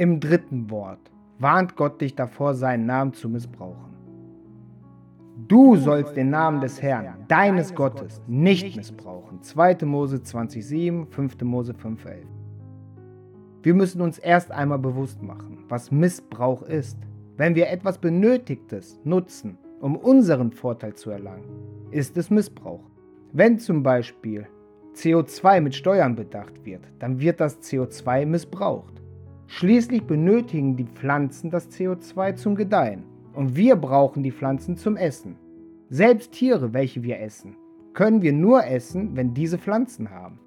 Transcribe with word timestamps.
Im 0.00 0.18
dritten 0.18 0.70
Wort 0.70 1.10
warnt 1.40 1.76
Gott 1.76 2.00
dich 2.00 2.14
davor, 2.14 2.54
seinen 2.54 2.86
Namen 2.86 3.12
zu 3.12 3.28
missbrauchen. 3.28 3.94
Du 5.46 5.76
sollst 5.76 6.16
den 6.16 6.30
Namen 6.30 6.62
des 6.62 6.80
Herrn, 6.80 7.26
deines 7.28 7.74
Gottes, 7.74 8.22
nicht 8.26 8.78
missbrauchen. 8.78 9.42
2. 9.42 9.84
Mose 9.84 10.16
20,7, 10.16 11.04
5. 11.04 11.42
Mose 11.42 11.74
5,11. 11.74 12.22
Wir 13.62 13.74
müssen 13.74 14.00
uns 14.00 14.18
erst 14.18 14.50
einmal 14.50 14.78
bewusst 14.78 15.22
machen, 15.22 15.66
was 15.68 15.90
Missbrauch 15.90 16.62
ist. 16.62 16.96
Wenn 17.36 17.54
wir 17.54 17.68
etwas 17.68 17.98
Benötigtes 17.98 18.98
nutzen, 19.04 19.58
um 19.82 19.96
unseren 19.96 20.50
Vorteil 20.50 20.94
zu 20.94 21.10
erlangen, 21.10 21.44
ist 21.90 22.16
es 22.16 22.30
Missbrauch. 22.30 22.88
Wenn 23.34 23.58
zum 23.58 23.82
Beispiel 23.82 24.46
CO2 24.94 25.60
mit 25.60 25.74
Steuern 25.74 26.14
bedacht 26.16 26.64
wird, 26.64 26.90
dann 27.00 27.20
wird 27.20 27.38
das 27.38 27.60
CO2 27.60 28.24
missbraucht. 28.24 28.99
Schließlich 29.52 30.04
benötigen 30.04 30.76
die 30.76 30.84
Pflanzen 30.84 31.50
das 31.50 31.68
CO2 31.72 32.36
zum 32.36 32.54
Gedeihen 32.54 33.02
und 33.34 33.56
wir 33.56 33.74
brauchen 33.74 34.22
die 34.22 34.30
Pflanzen 34.30 34.76
zum 34.76 34.96
Essen. 34.96 35.34
Selbst 35.88 36.30
Tiere, 36.30 36.72
welche 36.72 37.02
wir 37.02 37.18
essen, 37.18 37.56
können 37.92 38.22
wir 38.22 38.32
nur 38.32 38.64
essen, 38.64 39.16
wenn 39.16 39.34
diese 39.34 39.58
Pflanzen 39.58 40.08
haben. 40.08 40.38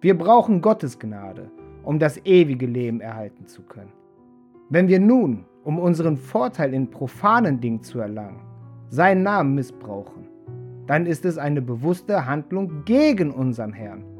Wir 0.00 0.16
brauchen 0.16 0.60
Gottes 0.60 1.00
Gnade, 1.00 1.50
um 1.82 1.98
das 1.98 2.24
ewige 2.24 2.66
Leben 2.66 3.00
erhalten 3.00 3.48
zu 3.48 3.62
können. 3.62 3.92
Wenn 4.70 4.86
wir 4.86 5.00
nun, 5.00 5.44
um 5.64 5.80
unseren 5.80 6.16
Vorteil 6.16 6.74
in 6.74 6.88
profanen 6.88 7.60
Dingen 7.60 7.82
zu 7.82 7.98
erlangen, 7.98 8.38
seinen 8.88 9.24
Namen 9.24 9.56
missbrauchen, 9.56 10.28
dann 10.86 11.06
ist 11.06 11.24
es 11.24 11.38
eine 11.38 11.60
bewusste 11.60 12.24
Handlung 12.24 12.84
gegen 12.84 13.32
unseren 13.32 13.72
Herrn. 13.72 14.13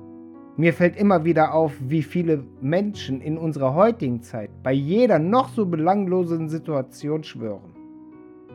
Mir 0.56 0.72
fällt 0.72 0.96
immer 0.96 1.24
wieder 1.24 1.52
auf, 1.52 1.72
wie 1.80 2.04
viele 2.04 2.44
Menschen 2.60 3.20
in 3.20 3.36
unserer 3.36 3.74
heutigen 3.74 4.22
Zeit 4.22 4.50
bei 4.62 4.72
jeder 4.72 5.18
noch 5.18 5.48
so 5.48 5.66
belanglosen 5.66 6.48
Situation 6.48 7.24
schwören. 7.24 7.74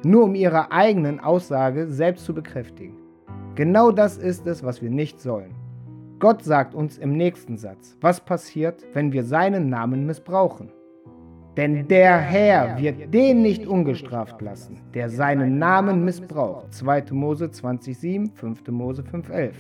Nur 0.04 0.24
um 0.24 0.34
ihre 0.34 0.72
eigenen 0.72 1.20
Aussage 1.20 1.88
selbst 1.88 2.24
zu 2.24 2.34
bekräftigen. 2.34 2.96
Genau 3.56 3.92
das 3.92 4.18
ist 4.18 4.48
es, 4.48 4.64
was 4.64 4.82
wir 4.82 4.90
nicht 4.90 5.20
sollen. 5.20 5.54
Gott 6.20 6.42
sagt 6.42 6.74
uns 6.74 6.98
im 6.98 7.18
nächsten 7.18 7.58
Satz, 7.58 7.98
was 8.00 8.22
passiert, 8.22 8.86
wenn 8.94 9.12
wir 9.12 9.26
seinen 9.26 9.68
Namen 9.70 10.06
missbrauchen. 10.06 10.72
Denn 11.58 11.86
der 11.90 12.18
Herr 12.18 12.80
wird 12.80 13.14
den 13.14 13.42
nicht 13.42 13.68
ungestraft 13.68 14.42
lassen, 14.42 14.80
der 14.94 15.10
seinen 15.10 15.58
Namen 15.58 16.06
missbraucht. 16.06 16.74
2. 16.74 17.06
Mose 17.12 17.48
20,7, 17.48 18.32
5. 18.34 18.68
Mose 18.70 19.02
5,11. 19.02 19.52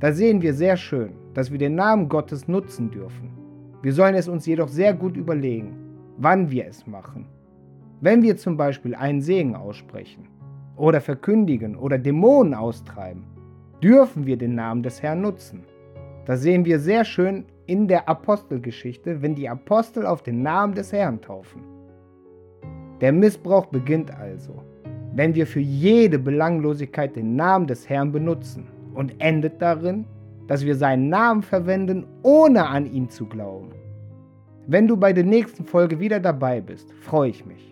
Da 0.00 0.12
sehen 0.12 0.42
wir 0.42 0.54
sehr 0.54 0.76
schön, 0.76 1.12
dass 1.34 1.50
wir 1.50 1.58
den 1.58 1.76
Namen 1.76 2.08
Gottes 2.08 2.48
nutzen 2.48 2.90
dürfen. 2.90 3.30
Wir 3.82 3.92
sollen 3.92 4.14
es 4.14 4.28
uns 4.28 4.44
jedoch 4.44 4.68
sehr 4.68 4.92
gut 4.92 5.16
überlegen, 5.16 5.76
wann 6.18 6.50
wir 6.50 6.66
es 6.66 6.86
machen. 6.86 7.26
Wenn 8.00 8.22
wir 8.22 8.36
zum 8.36 8.56
Beispiel 8.56 8.94
einen 8.94 9.20
Segen 9.20 9.54
aussprechen 9.54 10.28
oder 10.76 11.00
verkündigen 11.00 11.76
oder 11.76 11.96
Dämonen 11.96 12.54
austreiben, 12.54 13.24
dürfen 13.82 14.26
wir 14.26 14.36
den 14.36 14.56
Namen 14.56 14.82
des 14.82 15.02
Herrn 15.02 15.20
nutzen. 15.20 15.62
Das 16.26 16.42
sehen 16.42 16.64
wir 16.64 16.80
sehr 16.80 17.04
schön 17.04 17.44
in 17.66 17.86
der 17.86 18.08
Apostelgeschichte, 18.08 19.22
wenn 19.22 19.34
die 19.34 19.48
Apostel 19.48 20.06
auf 20.06 20.22
den 20.22 20.42
Namen 20.42 20.74
des 20.74 20.92
Herrn 20.92 21.20
taufen. 21.20 21.62
Der 23.00 23.12
Missbrauch 23.12 23.66
beginnt 23.66 24.10
also, 24.10 24.62
wenn 25.14 25.34
wir 25.34 25.46
für 25.46 25.60
jede 25.60 26.18
Belanglosigkeit 26.18 27.14
den 27.14 27.36
Namen 27.36 27.66
des 27.66 27.88
Herrn 27.88 28.10
benutzen 28.10 28.66
und 28.94 29.20
endet 29.20 29.60
darin, 29.60 30.06
dass 30.46 30.64
wir 30.64 30.76
seinen 30.76 31.08
Namen 31.08 31.42
verwenden, 31.42 32.06
ohne 32.22 32.66
an 32.66 32.86
ihn 32.86 33.08
zu 33.08 33.26
glauben. 33.26 33.70
Wenn 34.66 34.88
du 34.88 34.96
bei 34.96 35.12
der 35.12 35.24
nächsten 35.24 35.64
Folge 35.64 36.00
wieder 36.00 36.20
dabei 36.20 36.60
bist, 36.60 36.92
freue 37.02 37.30
ich 37.30 37.44
mich. 37.44 37.62